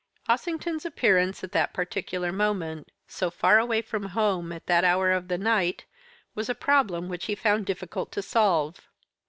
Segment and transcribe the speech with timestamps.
[0.27, 5.27] Ossington's appearance at that particular moment, so far away from home at that hour of
[5.27, 5.85] the night,
[6.33, 8.81] was a problem which he found it difficult to solve.